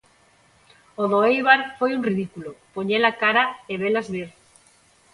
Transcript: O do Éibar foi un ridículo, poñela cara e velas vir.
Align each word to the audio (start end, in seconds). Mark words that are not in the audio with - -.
O 1.01 1.03
do 1.11 1.17
Éibar 1.31 1.59
foi 1.77 1.91
un 1.93 2.01
ridículo, 2.09 2.51
poñela 2.75 3.17
cara 3.21 3.43
e 3.71 3.73
velas 3.83 4.07
vir. 4.13 4.29